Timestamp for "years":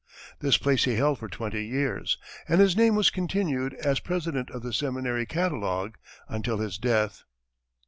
1.63-2.17